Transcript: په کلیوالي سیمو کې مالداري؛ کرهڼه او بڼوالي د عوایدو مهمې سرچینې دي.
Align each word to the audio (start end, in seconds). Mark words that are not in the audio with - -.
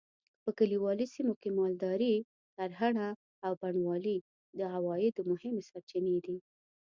په 0.43 0.49
کلیوالي 0.57 1.05
سیمو 1.13 1.33
کې 1.41 1.49
مالداري؛ 1.59 2.13
کرهڼه 2.55 3.07
او 3.45 3.51
بڼوالي 3.61 4.17
د 4.57 4.59
عوایدو 4.75 5.21
مهمې 5.31 5.63
سرچینې 5.69 6.17
دي. 6.25 6.37